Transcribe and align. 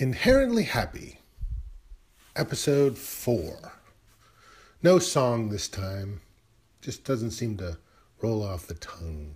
Inherently 0.00 0.62
Happy, 0.62 1.18
Episode 2.36 2.96
4. 2.96 3.72
No 4.80 5.00
song 5.00 5.48
this 5.48 5.66
time, 5.66 6.20
just 6.80 7.02
doesn't 7.02 7.32
seem 7.32 7.56
to 7.56 7.78
roll 8.22 8.44
off 8.44 8.68
the 8.68 8.74
tongue. 8.74 9.34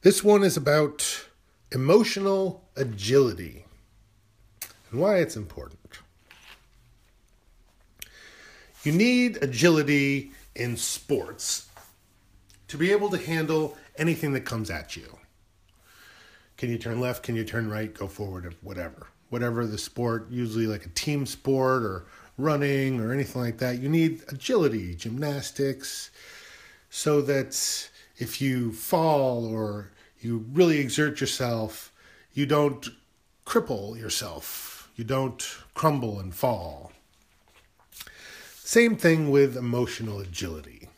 This 0.00 0.24
one 0.24 0.42
is 0.42 0.56
about 0.56 1.26
emotional 1.70 2.64
agility 2.76 3.66
and 4.90 4.98
why 4.98 5.18
it's 5.18 5.36
important. 5.36 5.98
You 8.84 8.92
need 8.92 9.36
agility 9.42 10.32
in 10.56 10.78
sports 10.78 11.68
to 12.68 12.78
be 12.78 12.90
able 12.90 13.10
to 13.10 13.18
handle 13.18 13.76
anything 13.98 14.32
that 14.32 14.46
comes 14.46 14.70
at 14.70 14.96
you. 14.96 15.18
Can 16.56 16.70
you 16.70 16.78
turn 16.78 17.00
left? 17.00 17.22
Can 17.22 17.36
you 17.36 17.44
turn 17.44 17.68
right? 17.68 17.92
Go 17.92 18.06
forward, 18.06 18.46
or 18.46 18.52
whatever. 18.62 19.08
Whatever 19.30 19.66
the 19.66 19.78
sport, 19.78 20.30
usually 20.30 20.66
like 20.66 20.86
a 20.86 20.90
team 20.90 21.26
sport 21.26 21.82
or 21.82 22.06
running 22.38 23.00
or 23.00 23.12
anything 23.12 23.42
like 23.42 23.58
that, 23.58 23.80
you 23.80 23.88
need 23.88 24.22
agility, 24.28 24.94
gymnastics, 24.94 26.10
so 26.90 27.20
that 27.22 27.90
if 28.18 28.40
you 28.40 28.72
fall 28.72 29.44
or 29.44 29.90
you 30.20 30.46
really 30.52 30.78
exert 30.78 31.20
yourself, 31.20 31.92
you 32.32 32.46
don't 32.46 32.88
cripple 33.44 33.98
yourself, 33.98 34.90
you 34.96 35.04
don't 35.04 35.44
crumble 35.74 36.20
and 36.20 36.34
fall. 36.34 36.92
Same 38.54 38.96
thing 38.96 39.30
with 39.30 39.56
emotional 39.56 40.20
agility. 40.20 40.88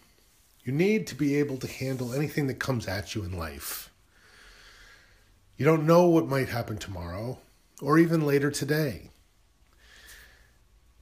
You 0.64 0.72
need 0.72 1.06
to 1.08 1.14
be 1.14 1.36
able 1.36 1.56
to 1.58 1.66
handle 1.66 2.12
anything 2.12 2.46
that 2.46 2.58
comes 2.58 2.86
at 2.86 3.14
you 3.14 3.24
in 3.24 3.36
life. 3.36 3.90
You 5.56 5.64
don't 5.64 5.86
know 5.86 6.06
what 6.06 6.28
might 6.28 6.50
happen 6.50 6.76
tomorrow 6.76 7.38
or 7.80 7.98
even 7.98 8.26
later 8.26 8.50
today. 8.50 9.10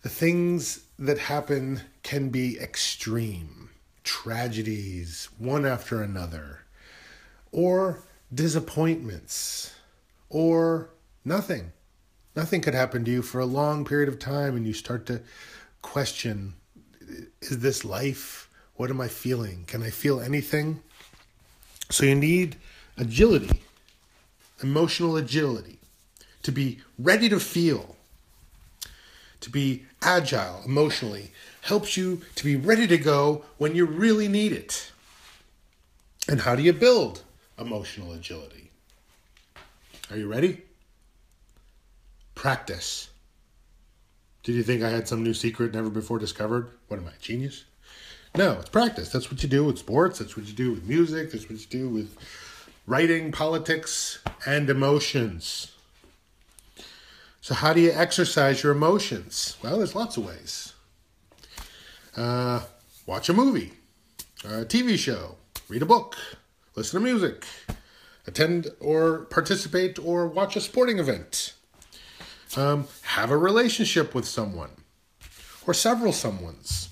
The 0.02 0.08
things 0.08 0.84
that 0.98 1.18
happen 1.18 1.80
can 2.02 2.28
be 2.28 2.58
extreme 2.60 3.70
tragedies, 4.04 5.28
one 5.38 5.64
after 5.66 6.02
another, 6.02 6.60
or 7.50 8.02
disappointments, 8.32 9.74
or 10.28 10.90
nothing. 11.24 11.72
Nothing 12.36 12.60
could 12.60 12.74
happen 12.74 13.04
to 13.04 13.10
you 13.10 13.22
for 13.22 13.40
a 13.40 13.46
long 13.46 13.84
period 13.84 14.08
of 14.08 14.18
time, 14.18 14.56
and 14.56 14.66
you 14.66 14.74
start 14.74 15.06
to 15.06 15.22
question 15.82 16.54
is 17.40 17.58
this 17.60 17.84
life? 17.84 18.48
What 18.76 18.90
am 18.90 19.00
I 19.00 19.08
feeling? 19.08 19.64
Can 19.66 19.82
I 19.82 19.90
feel 19.90 20.20
anything? 20.20 20.82
So 21.90 22.04
you 22.04 22.14
need 22.14 22.56
agility 22.96 23.60
emotional 24.62 25.16
agility, 25.16 25.78
to 26.42 26.52
be 26.52 26.80
ready 26.98 27.28
to 27.28 27.40
feel, 27.40 27.96
to 29.40 29.50
be 29.50 29.84
agile 30.02 30.62
emotionally, 30.64 31.32
helps 31.62 31.96
you 31.96 32.22
to 32.34 32.44
be 32.44 32.56
ready 32.56 32.86
to 32.86 32.98
go 32.98 33.44
when 33.58 33.74
you 33.74 33.86
really 33.86 34.28
need 34.28 34.52
it. 34.52 34.90
And 36.28 36.40
how 36.40 36.56
do 36.56 36.62
you 36.62 36.72
build 36.72 37.22
emotional 37.58 38.12
agility? 38.12 38.70
Are 40.10 40.16
you 40.16 40.28
ready? 40.28 40.62
Practice. 42.34 43.10
Did 44.42 44.54
you 44.54 44.62
think 44.62 44.82
I 44.82 44.90
had 44.90 45.08
some 45.08 45.22
new 45.22 45.34
secret 45.34 45.72
never 45.72 45.88
before 45.88 46.18
discovered? 46.18 46.70
What 46.88 47.00
am 47.00 47.06
I, 47.06 47.12
genius? 47.20 47.64
No, 48.36 48.52
it's 48.52 48.68
practice. 48.68 49.10
That's 49.10 49.30
what 49.30 49.42
you 49.42 49.48
do 49.48 49.64
with 49.64 49.78
sports. 49.78 50.18
That's 50.18 50.36
what 50.36 50.46
you 50.46 50.52
do 50.52 50.72
with 50.72 50.84
music. 50.84 51.30
That's 51.30 51.48
what 51.48 51.58
you 51.58 51.66
do 51.66 51.88
with 51.88 52.16
writing, 52.86 53.32
politics, 53.32 54.18
and 54.46 54.68
emotions. 54.68 55.72
So, 57.40 57.54
how 57.54 57.72
do 57.72 57.80
you 57.80 57.92
exercise 57.92 58.62
your 58.62 58.72
emotions? 58.72 59.56
Well, 59.62 59.78
there's 59.78 59.94
lots 59.94 60.16
of 60.16 60.26
ways. 60.26 60.72
Uh, 62.16 62.60
watch 63.06 63.28
a 63.28 63.32
movie, 63.32 63.72
a 64.44 64.64
TV 64.64 64.96
show, 64.96 65.36
read 65.68 65.82
a 65.82 65.86
book, 65.86 66.16
listen 66.76 67.00
to 67.00 67.04
music, 67.04 67.44
attend 68.26 68.68
or 68.80 69.26
participate 69.26 69.98
or 69.98 70.26
watch 70.26 70.56
a 70.56 70.60
sporting 70.60 70.98
event, 70.98 71.54
um, 72.56 72.86
have 73.02 73.30
a 73.30 73.36
relationship 73.36 74.14
with 74.14 74.26
someone 74.26 74.70
or 75.66 75.74
several 75.74 76.12
someones, 76.12 76.88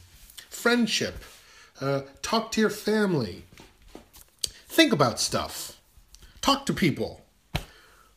friendship, 0.48 1.22
uh, 1.80 2.02
talk 2.22 2.50
to 2.52 2.60
your 2.60 2.70
family, 2.70 3.44
think 4.66 4.92
about 4.92 5.20
stuff. 5.20 5.78
Talk 6.42 6.66
to 6.66 6.72
people. 6.72 7.20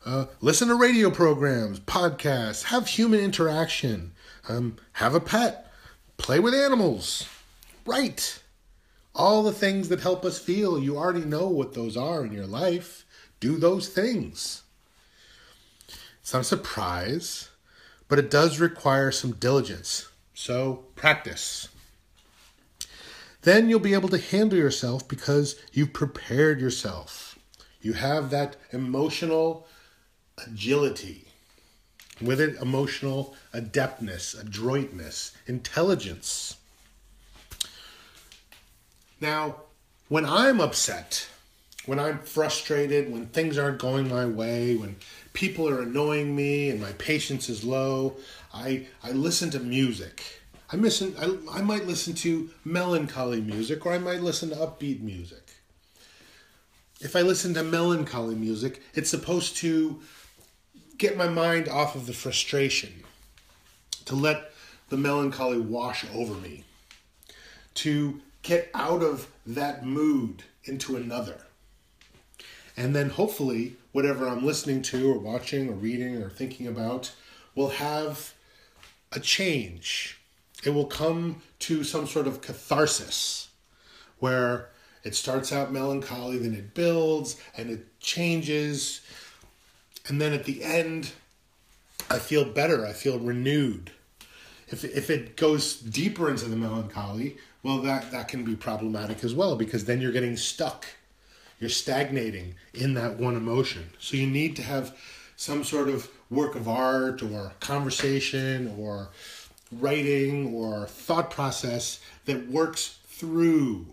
Uh, 0.03 0.25
listen 0.41 0.67
to 0.67 0.75
radio 0.75 1.11
programs, 1.11 1.79
podcasts, 1.79 2.63
have 2.63 2.87
human 2.87 3.19
interaction, 3.19 4.13
um, 4.49 4.77
have 4.93 5.13
a 5.13 5.19
pet, 5.19 5.71
play 6.17 6.39
with 6.39 6.55
animals, 6.55 7.27
write. 7.85 8.41
All 9.13 9.43
the 9.43 9.51
things 9.51 9.89
that 9.89 10.01
help 10.01 10.25
us 10.25 10.39
feel, 10.39 10.79
you 10.79 10.97
already 10.97 11.23
know 11.23 11.47
what 11.47 11.75
those 11.75 11.95
are 11.95 12.25
in 12.25 12.33
your 12.33 12.47
life. 12.47 13.05
Do 13.39 13.57
those 13.57 13.89
things. 13.89 14.63
It's 16.21 16.33
not 16.33 16.41
a 16.41 16.45
surprise, 16.45 17.49
but 18.07 18.17
it 18.17 18.31
does 18.31 18.59
require 18.59 19.11
some 19.11 19.33
diligence. 19.33 20.09
So 20.33 20.85
practice. 20.95 21.69
Then 23.43 23.69
you'll 23.69 23.79
be 23.79 23.93
able 23.93 24.09
to 24.09 24.17
handle 24.17 24.57
yourself 24.57 25.07
because 25.07 25.55
you've 25.71 25.93
prepared 25.93 26.59
yourself. 26.59 27.34
You 27.85 27.93
have 27.93 28.31
that 28.31 28.55
emotional 28.71 29.67
agility. 30.43 31.27
With 32.19 32.41
it, 32.41 32.59
emotional 32.59 33.35
adeptness, 33.53 34.33
adroitness, 34.33 35.37
intelligence. 35.45 36.57
Now, 39.21 39.57
when 40.07 40.25
I'm 40.25 40.59
upset, 40.59 41.27
when 41.85 41.99
I'm 41.99 42.17
frustrated, 42.17 43.11
when 43.11 43.27
things 43.27 43.55
aren't 43.55 43.77
going 43.77 44.09
my 44.09 44.25
way, 44.25 44.75
when 44.75 44.95
people 45.33 45.69
are 45.69 45.83
annoying 45.83 46.35
me 46.35 46.71
and 46.71 46.81
my 46.81 46.93
patience 46.93 47.49
is 47.49 47.63
low, 47.63 48.15
I, 48.51 48.87
I 49.03 49.11
listen 49.11 49.51
to 49.51 49.59
music. 49.59 50.41
I, 50.71 50.77
listen, 50.77 51.13
I, 51.19 51.59
I 51.59 51.61
might 51.61 51.85
listen 51.85 52.15
to 52.15 52.49
melancholy 52.63 53.41
music 53.41 53.85
or 53.85 53.93
I 53.93 53.99
might 53.99 54.21
listen 54.21 54.49
to 54.49 54.55
upbeat 54.55 55.01
music 55.01 55.44
if 57.01 57.15
I 57.15 57.21
listen 57.21 57.53
to 57.55 57.63
melancholy 57.63 58.35
music, 58.35 58.81
it's 58.93 59.09
supposed 59.09 59.57
to 59.57 59.99
get 60.97 61.17
my 61.17 61.27
mind 61.27 61.67
off 61.67 61.95
of 61.95 62.05
the 62.05 62.13
frustration, 62.13 63.03
to 64.05 64.15
let 64.15 64.51
the 64.89 64.97
melancholy 64.97 65.59
wash 65.59 66.05
over 66.13 66.33
me, 66.35 66.63
to 67.75 68.21
get 68.43 68.69
out 68.73 69.01
of 69.01 69.27
that 69.45 69.85
mood 69.85 70.43
into 70.63 70.95
another. 70.95 71.41
And 72.77 72.95
then 72.95 73.09
hopefully, 73.09 73.75
whatever 73.91 74.27
I'm 74.27 74.45
listening 74.45 74.81
to, 74.83 75.11
or 75.11 75.19
watching, 75.19 75.69
or 75.69 75.73
reading, 75.73 76.21
or 76.21 76.29
thinking 76.29 76.67
about 76.67 77.13
will 77.55 77.69
have 77.69 78.33
a 79.11 79.19
change. 79.19 80.19
It 80.63 80.71
will 80.71 80.85
come 80.85 81.41
to 81.59 81.83
some 81.83 82.07
sort 82.07 82.27
of 82.27 82.41
catharsis 82.41 83.49
where 84.19 84.69
it 85.05 85.15
starts 85.15 85.53
out 85.53 85.71
melancholy, 85.71 86.39
then 86.39 86.55
it 86.55 86.73
builds 86.73 87.39
and 87.55 87.69
it 87.69 87.99
changes. 87.99 89.01
And 90.07 90.19
then 90.19 90.33
at 90.33 90.45
the 90.45 90.63
end, 90.63 91.11
I 92.09 92.17
feel 92.17 92.43
better. 92.43 92.85
I 92.85 92.91
feel 92.91 93.19
renewed. 93.19 93.91
If, 94.67 94.83
if 94.83 95.11
it 95.11 95.37
goes 95.37 95.79
deeper 95.79 96.27
into 96.27 96.45
the 96.45 96.55
melancholy, 96.55 97.37
well, 97.61 97.77
that, 97.83 98.11
that 98.11 98.27
can 98.27 98.43
be 98.43 98.55
problematic 98.55 99.23
as 99.23 99.35
well 99.35 99.55
because 99.55 99.85
then 99.85 100.01
you're 100.01 100.11
getting 100.11 100.35
stuck. 100.37 100.87
You're 101.59 101.69
stagnating 101.69 102.55
in 102.73 102.95
that 102.95 103.17
one 103.17 103.35
emotion. 103.35 103.91
So 103.99 104.17
you 104.17 104.25
need 104.25 104.55
to 104.55 104.63
have 104.63 104.97
some 105.35 105.63
sort 105.63 105.87
of 105.87 106.09
work 106.31 106.55
of 106.55 106.67
art 106.67 107.21
or 107.21 107.53
conversation 107.59 108.73
or 108.79 109.09
writing 109.71 110.53
or 110.53 110.87
thought 110.87 111.29
process 111.29 111.99
that 112.25 112.49
works 112.49 112.97
through 113.07 113.85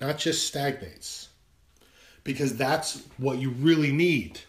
not 0.00 0.18
just 0.18 0.46
stagnates. 0.46 1.28
Because 2.24 2.56
that's 2.56 3.02
what 3.18 3.38
you 3.38 3.50
really 3.50 3.92
need. 3.92 4.40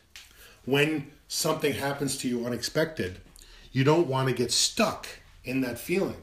When 0.66 1.12
something 1.28 1.74
happens 1.74 2.18
to 2.18 2.28
you 2.28 2.46
unexpected, 2.46 3.20
you 3.72 3.84
don't 3.84 4.08
want 4.08 4.28
to 4.28 4.36
get 4.36 4.52
stuck 4.52 5.08
in 5.44 5.62
that 5.62 5.80
feeling. 5.80 6.22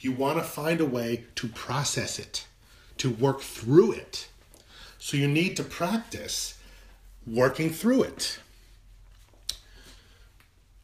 You 0.00 0.12
want 0.12 0.38
to 0.38 0.44
find 0.44 0.80
a 0.80 0.86
way 0.86 1.24
to 1.36 1.48
process 1.48 2.18
it, 2.18 2.46
to 2.98 3.10
work 3.10 3.40
through 3.40 3.92
it. 3.92 4.28
So 4.98 5.16
you 5.16 5.28
need 5.28 5.56
to 5.56 5.64
practice 5.64 6.58
working 7.26 7.70
through 7.70 8.04
it. 8.04 8.38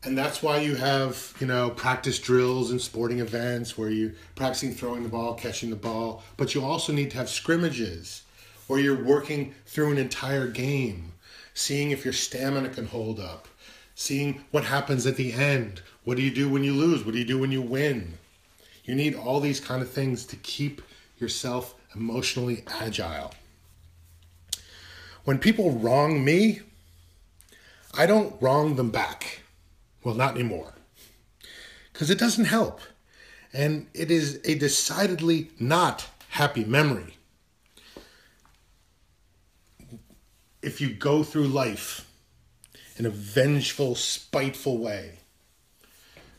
And 0.08 0.16
that's 0.16 0.42
why 0.42 0.60
you 0.60 0.74
have, 0.74 1.34
you 1.38 1.46
know, 1.46 1.68
practice 1.68 2.18
drills 2.18 2.70
and 2.70 2.80
sporting 2.80 3.20
events 3.20 3.76
where 3.76 3.90
you're 3.90 4.14
practicing 4.36 4.72
throwing 4.72 5.02
the 5.02 5.10
ball, 5.10 5.34
catching 5.34 5.68
the 5.68 5.76
ball. 5.76 6.22
But 6.38 6.54
you 6.54 6.64
also 6.64 6.94
need 6.94 7.10
to 7.10 7.18
have 7.18 7.28
scrimmages 7.28 8.22
where 8.68 8.80
you're 8.80 9.04
working 9.04 9.54
through 9.66 9.92
an 9.92 9.98
entire 9.98 10.46
game, 10.46 11.12
seeing 11.52 11.90
if 11.90 12.06
your 12.06 12.14
stamina 12.14 12.70
can 12.70 12.86
hold 12.86 13.20
up, 13.20 13.48
seeing 13.96 14.42
what 14.50 14.64
happens 14.64 15.06
at 15.06 15.16
the 15.16 15.34
end. 15.34 15.82
What 16.04 16.16
do 16.16 16.22
you 16.22 16.30
do 16.30 16.48
when 16.48 16.64
you 16.64 16.72
lose? 16.72 17.04
What 17.04 17.12
do 17.12 17.18
you 17.18 17.26
do 17.26 17.38
when 17.38 17.52
you 17.52 17.60
win? 17.60 18.14
You 18.84 18.94
need 18.94 19.14
all 19.14 19.40
these 19.40 19.60
kind 19.60 19.82
of 19.82 19.90
things 19.90 20.24
to 20.24 20.36
keep 20.36 20.80
yourself 21.18 21.74
emotionally 21.94 22.64
agile. 22.80 23.34
When 25.24 25.38
people 25.38 25.72
wrong 25.72 26.24
me, 26.24 26.62
I 27.92 28.06
don't 28.06 28.40
wrong 28.40 28.76
them 28.76 28.90
back. 28.90 29.42
Well, 30.04 30.14
not 30.14 30.34
anymore. 30.34 30.74
Because 31.92 32.10
it 32.10 32.18
doesn't 32.18 32.44
help. 32.44 32.80
And 33.52 33.86
it 33.94 34.10
is 34.10 34.40
a 34.44 34.54
decidedly 34.54 35.50
not 35.58 36.08
happy 36.28 36.64
memory. 36.64 37.16
If 40.62 40.80
you 40.80 40.90
go 40.90 41.22
through 41.22 41.48
life 41.48 42.08
in 42.96 43.06
a 43.06 43.10
vengeful, 43.10 43.94
spiteful 43.94 44.78
way, 44.78 45.18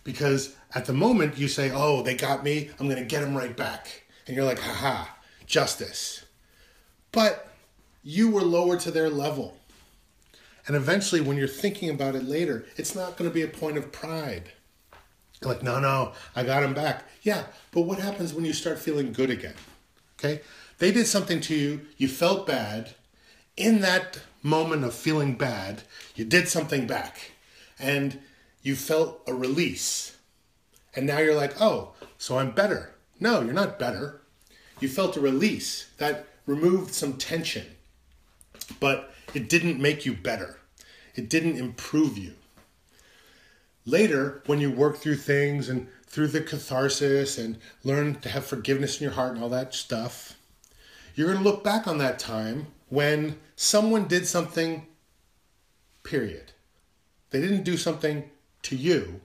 because 0.03 0.55
at 0.73 0.85
the 0.85 0.93
moment 0.93 1.37
you 1.37 1.47
say, 1.47 1.71
oh, 1.73 2.01
they 2.01 2.15
got 2.15 2.43
me, 2.43 2.69
I'm 2.79 2.87
going 2.87 2.99
to 2.99 3.05
get 3.05 3.21
them 3.21 3.35
right 3.35 3.55
back. 3.55 4.03
And 4.27 4.35
you're 4.35 4.45
like, 4.45 4.59
haha, 4.59 5.05
justice. 5.45 6.25
But 7.11 7.47
you 8.03 8.29
were 8.29 8.41
lower 8.41 8.77
to 8.77 8.91
their 8.91 9.09
level. 9.09 9.58
And 10.69 10.75
eventually, 10.75 11.19
when 11.19 11.35
you're 11.35 11.47
thinking 11.47 11.89
about 11.89 12.13
it 12.13 12.25
later, 12.25 12.63
it's 12.77 12.93
not 12.93 13.17
going 13.17 13.27
to 13.27 13.33
be 13.33 13.41
a 13.41 13.47
point 13.47 13.75
of 13.75 13.91
pride. 13.91 14.51
Like, 15.41 15.63
no, 15.63 15.79
no, 15.79 16.13
I 16.35 16.43
got 16.43 16.61
him 16.61 16.75
back. 16.75 17.05
Yeah, 17.23 17.45
but 17.71 17.81
what 17.81 17.97
happens 17.97 18.35
when 18.35 18.45
you 18.45 18.53
start 18.53 18.77
feeling 18.77 19.11
good 19.11 19.31
again? 19.31 19.55
Okay? 20.19 20.41
They 20.77 20.91
did 20.91 21.07
something 21.07 21.41
to 21.41 21.55
you, 21.55 21.87
you 21.97 22.07
felt 22.07 22.45
bad. 22.45 22.93
In 23.57 23.81
that 23.81 24.19
moment 24.43 24.83
of 24.83 24.93
feeling 24.93 25.33
bad, 25.33 25.81
you 26.13 26.23
did 26.23 26.47
something 26.47 26.85
back. 26.85 27.31
And 27.79 28.19
you 28.61 28.75
felt 28.75 29.23
a 29.25 29.33
release. 29.33 30.17
And 30.95 31.07
now 31.07 31.17
you're 31.17 31.33
like, 31.33 31.59
oh, 31.59 31.93
so 32.19 32.37
I'm 32.37 32.51
better. 32.51 32.93
No, 33.19 33.41
you're 33.41 33.53
not 33.53 33.79
better. 33.79 34.21
You 34.79 34.87
felt 34.87 35.17
a 35.17 35.19
release 35.19 35.89
that 35.97 36.27
removed 36.45 36.93
some 36.93 37.13
tension, 37.13 37.65
but 38.79 39.11
it 39.33 39.49
didn't 39.49 39.79
make 39.79 40.05
you 40.05 40.13
better. 40.13 40.57
It 41.15 41.29
didn't 41.29 41.57
improve 41.57 42.17
you. 42.17 42.33
Later, 43.85 44.41
when 44.45 44.59
you 44.59 44.71
work 44.71 44.97
through 44.97 45.15
things 45.15 45.69
and 45.69 45.87
through 46.05 46.27
the 46.27 46.41
catharsis 46.41 47.37
and 47.37 47.57
learn 47.83 48.15
to 48.21 48.29
have 48.29 48.45
forgiveness 48.45 48.99
in 48.99 49.03
your 49.03 49.13
heart 49.13 49.33
and 49.33 49.43
all 49.43 49.49
that 49.49 49.73
stuff, 49.73 50.37
you're 51.15 51.27
going 51.27 51.43
to 51.43 51.49
look 51.49 51.63
back 51.63 51.87
on 51.87 51.97
that 51.99 52.19
time 52.19 52.67
when 52.89 53.37
someone 53.55 54.07
did 54.07 54.25
something, 54.25 54.87
period. 56.03 56.51
They 57.29 57.41
didn't 57.41 57.63
do 57.63 57.77
something 57.77 58.29
to 58.63 58.75
you, 58.75 59.21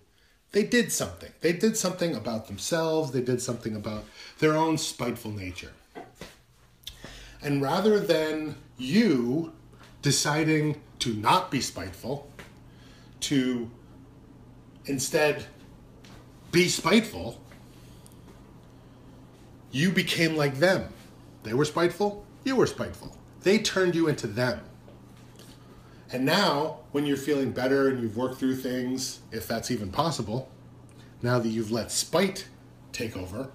they 0.53 0.63
did 0.63 0.93
something. 0.93 1.33
They 1.41 1.53
did 1.53 1.77
something 1.77 2.15
about 2.15 2.47
themselves, 2.47 3.11
they 3.11 3.23
did 3.23 3.43
something 3.43 3.75
about 3.75 4.05
their 4.39 4.55
own 4.55 4.79
spiteful 4.79 5.33
nature. 5.33 5.73
And 7.43 7.61
rather 7.61 7.99
than 7.99 8.57
you 8.79 9.53
deciding 10.05 10.79
to 10.99 11.15
not 11.15 11.51
be 11.51 11.63
spiteful, 11.63 12.31
to 13.21 13.71
instead 14.85 15.47
be 16.53 16.69
spiteful, 16.69 17.41
you 19.73 19.91
became 19.91 20.37
like 20.37 20.57
them. 20.57 20.93
They 21.43 21.55
were 21.55 21.65
spiteful, 21.65 22.27
you 22.45 22.55
were 22.55 22.67
spiteful. 22.67 23.17
They 23.41 23.59
turned 23.59 23.95
you 23.95 24.09
into 24.09 24.27
them. 24.27 24.61
And 26.13 26.27
now, 26.27 26.81
when 26.93 27.07
you're 27.07 27.17
feeling 27.17 27.53
better 27.53 27.89
and 27.89 27.99
you've 27.99 28.19
worked 28.19 28.39
through 28.39 28.57
things, 28.57 29.21
if 29.33 29.49
that's 29.49 29.71
even 29.71 29.91
possible, 29.91 30.51
now 31.23 31.39
that 31.39 31.49
you've 31.49 31.73
let 31.73 31.91
spite 31.91 32.47
take 32.93 33.17
over, 33.17 33.49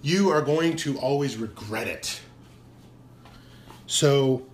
you 0.00 0.30
are 0.30 0.40
going 0.40 0.76
to 0.76 0.98
always 0.98 1.36
regret 1.36 1.88
it. 1.88 2.22
So, 3.86 4.46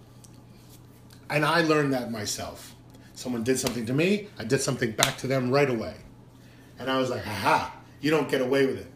and 1.29 1.45
I 1.45 1.63
learned 1.63 1.93
that 1.93 2.11
myself. 2.11 2.75
Someone 3.15 3.45
did 3.45 3.59
something 3.59 3.87
to 3.87 3.93
me, 3.93 4.29
I 4.39 4.45
did 4.45 4.61
something 4.61 4.93
back 4.93 5.19
to 5.19 5.27
them 5.27 5.51
right 5.51 5.69
away. 5.69 5.95
And 6.79 6.91
I 6.91 6.99
was 6.99 7.11
like, 7.11 7.23
haha, 7.23 7.71
you 8.01 8.11
don't 8.11 8.31
get 8.31 8.41
away 8.41 8.67
with 8.67 8.79
it. 8.79 8.91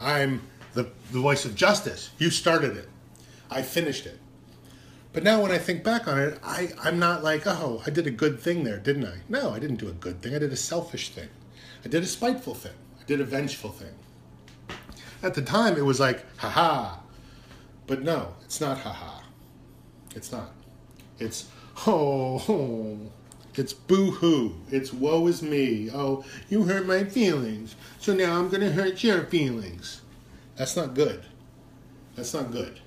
I'm 0.00 0.42
the, 0.74 0.90
the 1.10 1.18
voice 1.18 1.44
of 1.44 1.54
justice. 1.54 2.10
You 2.18 2.30
started 2.30 2.76
it, 2.76 2.88
I 3.50 3.62
finished 3.62 4.06
it. 4.06 4.20
But 5.12 5.22
now 5.22 5.40
when 5.40 5.52
I 5.52 5.58
think 5.58 5.84
back 5.84 6.08
on 6.08 6.18
it, 6.18 6.38
I, 6.42 6.72
I'm 6.82 6.98
not 6.98 7.22
like, 7.22 7.46
oh, 7.46 7.82
I 7.86 7.90
did 7.90 8.08
a 8.08 8.10
good 8.10 8.40
thing 8.40 8.64
there, 8.64 8.78
didn't 8.78 9.04
I? 9.04 9.18
No, 9.28 9.50
I 9.50 9.60
didn't 9.60 9.76
do 9.76 9.88
a 9.88 9.92
good 9.92 10.20
thing. 10.20 10.34
I 10.34 10.40
did 10.40 10.52
a 10.52 10.56
selfish 10.56 11.10
thing. 11.10 11.28
I 11.84 11.88
did 11.88 12.02
a 12.02 12.06
spiteful 12.06 12.54
thing. 12.54 12.72
I 13.00 13.04
did 13.04 13.20
a 13.20 13.24
vengeful 13.24 13.70
thing. 13.70 13.94
At 15.22 15.34
the 15.34 15.42
time, 15.42 15.76
it 15.76 15.84
was 15.84 16.00
like, 16.00 16.24
haha. 16.38 16.96
But 17.86 18.02
no, 18.02 18.34
it's 18.44 18.60
not 18.60 18.78
haha. 18.78 19.13
It's 20.14 20.32
not. 20.32 20.50
It's, 21.18 21.48
oh. 21.86 22.98
It's 23.56 23.72
boo 23.72 24.10
hoo. 24.10 24.54
It's 24.70 24.92
woe 24.92 25.26
is 25.28 25.42
me. 25.42 25.90
Oh, 25.92 26.24
you 26.48 26.64
hurt 26.64 26.86
my 26.86 27.04
feelings. 27.04 27.76
So 28.00 28.14
now 28.14 28.38
I'm 28.38 28.48
going 28.48 28.62
to 28.62 28.72
hurt 28.72 29.04
your 29.04 29.24
feelings. 29.24 30.02
That's 30.56 30.76
not 30.76 30.94
good. 30.94 31.24
That's 32.16 32.34
not 32.34 32.50
good. 32.50 32.80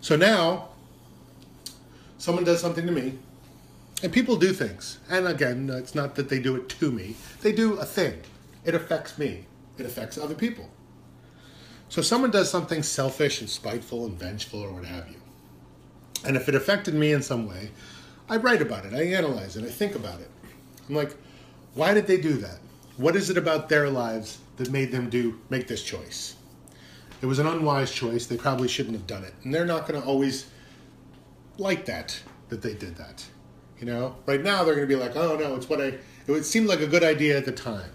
So 0.00 0.16
now, 0.16 0.68
someone 2.18 2.44
does 2.44 2.60
something 2.60 2.86
to 2.86 2.92
me, 2.92 3.18
and 4.02 4.12
people 4.12 4.36
do 4.36 4.52
things. 4.52 4.98
And 5.08 5.28
again, 5.28 5.70
it's 5.70 5.94
not 5.94 6.16
that 6.16 6.28
they 6.28 6.40
do 6.40 6.56
it 6.56 6.68
to 6.70 6.90
me, 6.90 7.14
they 7.40 7.52
do 7.52 7.74
a 7.74 7.84
thing. 7.84 8.20
It 8.64 8.74
affects 8.74 9.16
me, 9.18 9.46
it 9.78 9.86
affects 9.86 10.18
other 10.18 10.34
people. 10.34 10.68
So 11.92 12.00
someone 12.00 12.30
does 12.30 12.50
something 12.50 12.82
selfish 12.82 13.42
and 13.42 13.50
spiteful 13.50 14.06
and 14.06 14.18
vengeful 14.18 14.62
or 14.62 14.72
what 14.72 14.86
have 14.86 15.10
you. 15.10 15.20
And 16.24 16.38
if 16.38 16.48
it 16.48 16.54
affected 16.54 16.94
me 16.94 17.12
in 17.12 17.20
some 17.20 17.46
way, 17.46 17.70
I 18.30 18.38
write 18.38 18.62
about 18.62 18.86
it, 18.86 18.94
I 18.94 19.02
analyze 19.02 19.58
it, 19.58 19.64
I 19.66 19.68
think 19.68 19.94
about 19.94 20.18
it. 20.18 20.30
I'm 20.88 20.94
like, 20.94 21.14
why 21.74 21.92
did 21.92 22.06
they 22.06 22.16
do 22.16 22.32
that? 22.38 22.60
What 22.96 23.14
is 23.14 23.28
it 23.28 23.36
about 23.36 23.68
their 23.68 23.90
lives 23.90 24.38
that 24.56 24.70
made 24.70 24.90
them 24.90 25.10
do 25.10 25.38
make 25.50 25.68
this 25.68 25.82
choice? 25.82 26.36
It 27.20 27.26
was 27.26 27.38
an 27.38 27.46
unwise 27.46 27.92
choice. 27.92 28.24
They 28.24 28.38
probably 28.38 28.68
shouldn't 28.68 28.96
have 28.96 29.06
done 29.06 29.24
it. 29.24 29.34
And 29.44 29.52
they're 29.52 29.66
not 29.66 29.86
going 29.86 30.00
to 30.00 30.08
always 30.08 30.46
like 31.58 31.84
that, 31.84 32.18
that 32.48 32.62
they 32.62 32.72
did 32.72 32.96
that. 32.96 33.22
You 33.78 33.84
know, 33.84 34.16
right 34.24 34.42
now 34.42 34.64
they're 34.64 34.76
going 34.76 34.88
to 34.88 34.94
be 34.94 34.98
like, 34.98 35.14
oh 35.14 35.36
no, 35.36 35.56
it's 35.56 35.68
what 35.68 35.82
I, 35.82 35.98
it 36.26 36.44
seemed 36.44 36.68
like 36.68 36.80
a 36.80 36.86
good 36.86 37.04
idea 37.04 37.36
at 37.36 37.44
the 37.44 37.52
time. 37.52 37.90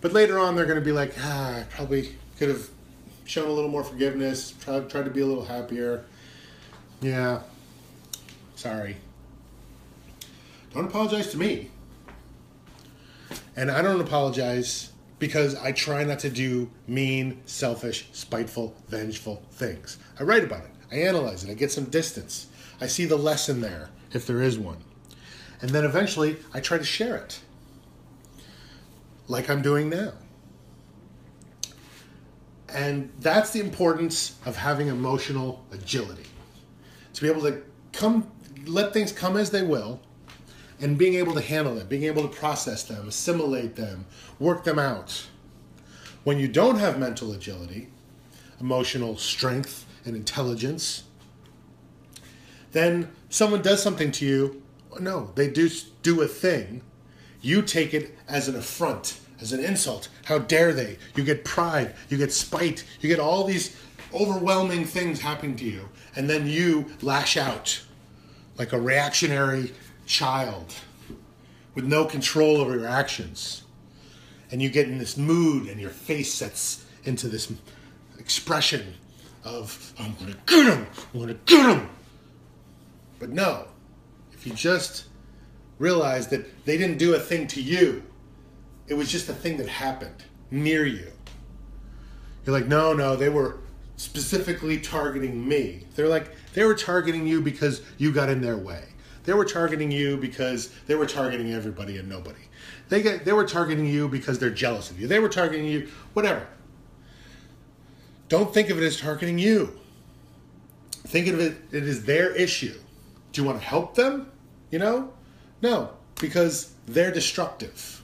But 0.00 0.14
later 0.14 0.38
on, 0.38 0.56
they're 0.56 0.64
going 0.64 0.78
to 0.78 0.84
be 0.84 0.92
like, 0.92 1.12
ah, 1.20 1.58
I 1.58 1.62
probably 1.64 2.16
could 2.38 2.48
have 2.48 2.70
shown 3.28 3.46
a 3.48 3.52
little 3.52 3.70
more 3.70 3.84
forgiveness, 3.84 4.54
tried, 4.60 4.88
tried 4.88 5.04
to 5.04 5.10
be 5.10 5.20
a 5.20 5.26
little 5.26 5.44
happier. 5.44 6.04
Yeah, 7.02 7.42
sorry. 8.56 8.96
Don't 10.72 10.86
apologize 10.86 11.30
to 11.32 11.36
me. 11.36 11.70
And 13.54 13.70
I 13.70 13.82
don't 13.82 14.00
apologize 14.00 14.92
because 15.18 15.54
I 15.56 15.72
try 15.72 16.04
not 16.04 16.20
to 16.20 16.30
do 16.30 16.70
mean, 16.86 17.42
selfish, 17.44 18.08
spiteful, 18.12 18.74
vengeful 18.88 19.42
things. 19.52 19.98
I 20.18 20.22
write 20.22 20.44
about 20.44 20.64
it, 20.64 20.70
I 20.90 21.02
analyze 21.02 21.44
it, 21.44 21.50
I 21.50 21.54
get 21.54 21.70
some 21.70 21.84
distance, 21.84 22.46
I 22.80 22.86
see 22.86 23.04
the 23.04 23.16
lesson 23.16 23.60
there, 23.60 23.90
if 24.12 24.26
there 24.26 24.40
is 24.40 24.58
one. 24.58 24.78
And 25.60 25.70
then 25.70 25.84
eventually 25.84 26.36
I 26.54 26.60
try 26.60 26.78
to 26.78 26.84
share 26.84 27.16
it, 27.16 27.40
like 29.26 29.50
I'm 29.50 29.60
doing 29.60 29.90
now. 29.90 30.12
And 32.68 33.10
that's 33.20 33.52
the 33.52 33.60
importance 33.60 34.36
of 34.44 34.56
having 34.56 34.88
emotional 34.88 35.64
agility. 35.72 36.26
To 37.14 37.22
be 37.22 37.28
able 37.28 37.42
to 37.42 37.62
come, 37.92 38.30
let 38.66 38.92
things 38.92 39.10
come 39.10 39.36
as 39.36 39.50
they 39.50 39.62
will, 39.62 40.00
and 40.80 40.96
being 40.96 41.14
able 41.14 41.34
to 41.34 41.40
handle 41.40 41.74
them, 41.74 41.88
being 41.88 42.04
able 42.04 42.22
to 42.22 42.28
process 42.28 42.84
them, 42.84 43.08
assimilate 43.08 43.74
them, 43.74 44.06
work 44.38 44.64
them 44.64 44.78
out. 44.78 45.26
When 46.24 46.38
you 46.38 46.46
don't 46.46 46.78
have 46.78 46.98
mental 46.98 47.32
agility, 47.32 47.88
emotional 48.60 49.16
strength, 49.16 49.86
and 50.04 50.14
intelligence, 50.14 51.04
then 52.72 53.10
someone 53.28 53.62
does 53.62 53.82
something 53.82 54.12
to 54.12 54.26
you. 54.26 54.62
No, 55.00 55.30
they 55.34 55.48
do 55.48 55.70
do 56.02 56.20
a 56.22 56.28
thing. 56.28 56.82
You 57.40 57.62
take 57.62 57.94
it 57.94 58.16
as 58.28 58.48
an 58.48 58.56
affront, 58.56 59.20
as 59.40 59.52
an 59.52 59.64
insult. 59.64 60.08
How 60.24 60.38
dare 60.38 60.72
they? 60.72 60.98
You 61.14 61.24
get 61.24 61.44
pride, 61.44 61.94
you 62.08 62.18
get 62.18 62.32
spite, 62.32 62.84
you 63.00 63.08
get 63.08 63.20
all 63.20 63.44
these 63.44 63.76
overwhelming 64.12 64.84
things 64.84 65.20
happening 65.20 65.56
to 65.56 65.64
you, 65.64 65.88
and 66.16 66.28
then 66.28 66.46
you 66.46 66.86
lash 67.02 67.36
out 67.36 67.82
like 68.56 68.72
a 68.72 68.80
reactionary 68.80 69.72
child 70.06 70.74
with 71.74 71.84
no 71.84 72.04
control 72.04 72.56
over 72.56 72.76
your 72.76 72.88
actions. 72.88 73.62
And 74.50 74.62
you 74.62 74.70
get 74.70 74.88
in 74.88 74.98
this 74.98 75.16
mood, 75.16 75.68
and 75.68 75.78
your 75.78 75.90
face 75.90 76.32
sets 76.32 76.86
into 77.04 77.28
this 77.28 77.52
expression 78.18 78.94
of, 79.44 79.92
I'm 79.98 80.14
to 80.16 80.36
get 80.46 80.74
him, 80.74 80.86
I'm 81.14 81.26
to 81.26 81.34
get 81.34 81.76
him. 81.76 81.88
But 83.18 83.28
no, 83.28 83.66
if 84.32 84.46
You 84.48 84.54
just 84.54 85.04
realize 85.78 86.28
that 86.28 86.64
they 86.64 86.78
didn't 86.78 86.96
do 86.96 87.14
a 87.14 87.18
thing 87.18 87.46
to 87.48 87.60
you. 87.60 88.02
It 88.88 88.94
was 88.94 89.10
just 89.10 89.28
a 89.28 89.34
thing 89.34 89.58
that 89.58 89.68
happened 89.68 90.24
near 90.50 90.84
you. 90.86 91.10
You're 92.44 92.58
like, 92.58 92.66
no, 92.66 92.92
no, 92.92 93.16
they 93.16 93.28
were 93.28 93.58
specifically 93.96 94.78
targeting 94.78 95.46
me. 95.46 95.84
They're 95.94 96.08
like, 96.08 96.30
they 96.54 96.64
were 96.64 96.74
targeting 96.74 97.26
you 97.26 97.42
because 97.42 97.82
you 97.98 98.12
got 98.12 98.30
in 98.30 98.40
their 98.40 98.56
way. 98.56 98.84
They 99.24 99.34
were 99.34 99.44
targeting 99.44 99.90
you 99.90 100.16
because 100.16 100.70
they 100.86 100.94
were 100.94 101.04
targeting 101.04 101.52
everybody 101.52 101.98
and 101.98 102.08
nobody. 102.08 102.40
They 102.88 103.02
get, 103.02 103.26
they 103.26 103.32
were 103.32 103.44
targeting 103.44 103.86
you 103.86 104.08
because 104.08 104.38
they're 104.38 104.48
jealous 104.48 104.90
of 104.90 104.98
you. 104.98 105.06
They 105.06 105.18
were 105.18 105.28
targeting 105.28 105.66
you, 105.66 105.88
whatever. 106.14 106.46
Don't 108.30 108.54
think 108.54 108.70
of 108.70 108.80
it 108.80 108.84
as 108.84 108.98
targeting 108.98 109.38
you. 109.38 109.78
Think 110.90 111.28
of 111.28 111.40
it, 111.40 111.56
it 111.70 111.84
is 111.84 112.04
their 112.04 112.34
issue. 112.34 112.78
Do 113.32 113.42
you 113.42 113.46
want 113.46 113.60
to 113.60 113.66
help 113.66 113.94
them? 113.94 114.30
You 114.70 114.78
know? 114.78 115.12
No, 115.60 115.90
because 116.20 116.72
they're 116.86 117.12
destructive. 117.12 117.97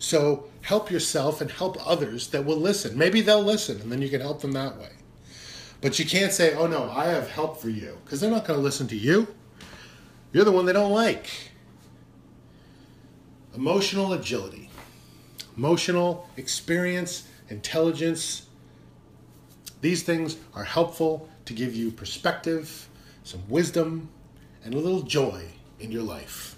So 0.00 0.46
help 0.62 0.90
yourself 0.90 1.40
and 1.40 1.50
help 1.50 1.76
others 1.86 2.28
that 2.28 2.44
will 2.44 2.56
listen. 2.56 2.98
Maybe 2.98 3.20
they'll 3.20 3.44
listen 3.44 3.80
and 3.80 3.92
then 3.92 4.02
you 4.02 4.08
can 4.08 4.22
help 4.22 4.40
them 4.40 4.52
that 4.52 4.78
way. 4.78 4.90
But 5.82 5.98
you 5.98 6.06
can't 6.06 6.32
say, 6.32 6.54
oh 6.54 6.66
no, 6.66 6.90
I 6.90 7.06
have 7.06 7.30
help 7.30 7.60
for 7.60 7.70
you, 7.70 7.98
because 8.04 8.20
they're 8.20 8.30
not 8.30 8.46
going 8.46 8.58
to 8.58 8.62
listen 8.62 8.88
to 8.88 8.96
you. 8.96 9.28
You're 10.32 10.44
the 10.44 10.52
one 10.52 10.66
they 10.66 10.72
don't 10.72 10.92
like. 10.92 11.28
Emotional 13.54 14.12
agility, 14.12 14.70
emotional 15.56 16.28
experience, 16.36 17.26
intelligence. 17.48 18.46
These 19.80 20.02
things 20.02 20.36
are 20.54 20.64
helpful 20.64 21.28
to 21.46 21.52
give 21.52 21.74
you 21.74 21.90
perspective, 21.90 22.88
some 23.24 23.42
wisdom, 23.48 24.08
and 24.64 24.74
a 24.74 24.78
little 24.78 25.02
joy 25.02 25.44
in 25.78 25.90
your 25.90 26.02
life. 26.02 26.56